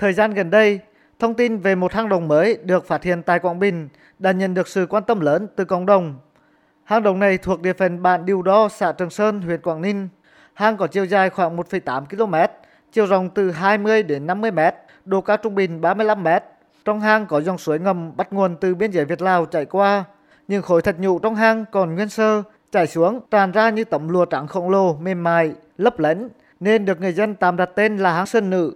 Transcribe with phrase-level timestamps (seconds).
[0.00, 0.80] Thời gian gần đây,
[1.18, 3.88] thông tin về một hang động mới được phát hiện tại Quảng Bình
[4.18, 6.14] đã nhận được sự quan tâm lớn từ cộng đồng.
[6.84, 10.08] Hang động này thuộc địa phận bản Điều Đo, xã Trường Sơn, huyện Quảng Ninh.
[10.54, 12.34] Hang có chiều dài khoảng 1,8 km,
[12.92, 14.58] chiều rộng từ 20 đến 50 m,
[15.04, 16.28] độ cao trung bình 35 m.
[16.84, 20.04] Trong hang có dòng suối ngầm bắt nguồn từ biên giới Việt Lào chảy qua.
[20.48, 22.42] Những khối thạch nhũ trong hang còn nguyên sơ,
[22.72, 26.28] chảy xuống tràn ra như tấm lụa trắng khổng lồ mềm mại, lấp lánh
[26.60, 28.74] nên được người dân tạm đặt tên là hang Sơn Nữ.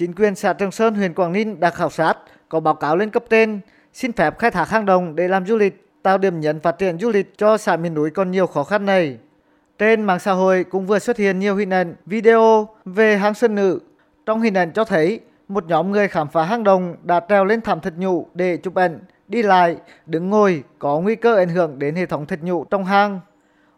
[0.00, 2.18] Chính quyền xã Trường Sơn, huyện Quảng Ninh đã khảo sát,
[2.48, 3.60] có báo cáo lên cấp trên,
[3.92, 6.98] xin phép khai thác hang động để làm du lịch, tạo điểm nhấn phát triển
[6.98, 9.18] du lịch cho xã miền núi còn nhiều khó khăn này.
[9.78, 13.54] Trên mạng xã hội cũng vừa xuất hiện nhiều hình ảnh, video về hang Sơn
[13.54, 13.80] Nữ.
[14.26, 17.60] Trong hình ảnh cho thấy một nhóm người khám phá hang động đã treo lên
[17.60, 21.78] thảm thạch nhũ để chụp ảnh, đi lại, đứng ngồi có nguy cơ ảnh hưởng
[21.78, 23.20] đến hệ thống thạch nhũ trong hang.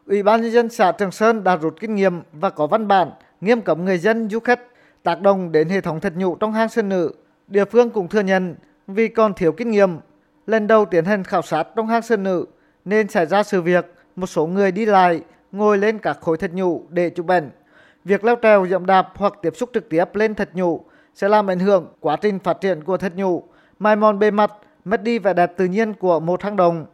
[0.06, 3.10] Ủy ban nhân dân xã Trường Sơn đã rút kinh nghiệm và có văn bản
[3.40, 4.60] nghiêm cấm người dân du khách
[5.02, 7.12] tác động đến hệ thống thật nhũ trong hang Sơn Nữ.
[7.48, 8.54] Địa phương cũng thừa nhận
[8.86, 9.98] vì còn thiếu kinh nghiệm,
[10.46, 12.46] lần đầu tiến hành khảo sát trong hang Sơn Nữ
[12.84, 16.54] nên xảy ra sự việc một số người đi lại ngồi lên các khối thạch
[16.54, 17.50] nhũ để chụp ảnh.
[18.04, 20.80] Việc leo trèo dậm đạp hoặc tiếp xúc trực tiếp lên thạch nhũ
[21.14, 23.42] sẽ làm ảnh hưởng quá trình phát triển của thạch nhũ,
[23.78, 24.52] mai mòn bề mặt,
[24.84, 26.86] mất đi vẻ đẹp tự nhiên của một hang động.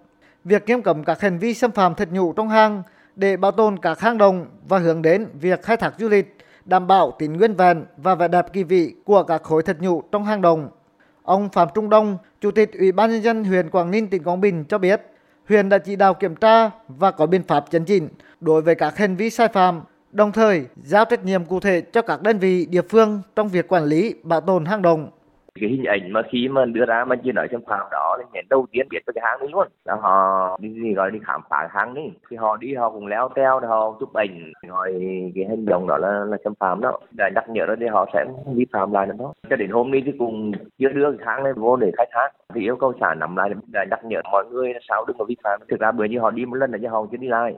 [0.44, 2.82] Việc nghiêm cấm các hành vi xâm phạm thạch nhũ trong hang
[3.16, 6.36] để bảo tồn các hang động và hướng đến việc khai thác du lịch
[6.68, 10.02] đảm bảo tính nguyên vẹn và vẻ đẹp kỳ vị của các khối thạch nhũ
[10.12, 10.68] trong hang động.
[11.22, 14.40] Ông Phạm Trung Đông, Chủ tịch Ủy ban nhân dân huyện Quảng Ninh tỉnh Quảng
[14.40, 15.02] Bình cho biết,
[15.48, 18.08] huyện đã chỉ đạo kiểm tra và có biện pháp chấn chỉnh
[18.40, 19.80] đối với các hành vi sai phạm,
[20.12, 23.68] đồng thời giao trách nhiệm cụ thể cho các đơn vị địa phương trong việc
[23.68, 25.10] quản lý bảo tồn hang động
[25.60, 28.24] cái hình ảnh mà khi mà đưa ra mà chưa nói trong phạm đó thì
[28.32, 29.68] nhận đầu tiên biết về cái hang đấy luôn.
[29.84, 33.06] Là họ đi, gì gọi đi khám phá hang đi thì họ đi họ cũng
[33.06, 34.52] leo teo, họ chụp ảnh.
[34.68, 34.92] Rồi
[35.34, 36.98] cái hành động đó là là xâm phạm đó.
[37.10, 40.02] Để nhắc nhở đó thì họ sẽ vi phạm lại nữa cho đến hôm nay
[40.06, 42.28] thì cũng chưa đưa cái hang lên vô để khai thác.
[42.54, 45.24] Thì yêu cầu xã nắm lại để nhắc nhở mọi người là sao đừng có
[45.24, 45.60] vi phạm.
[45.70, 47.56] Thực ra bữa như họ đi một lần là cho họ chưa đi lại.